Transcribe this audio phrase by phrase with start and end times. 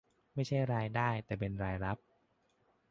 [0.33, 1.97] ไม่ใช่รายได้แต่เป็นรายรับ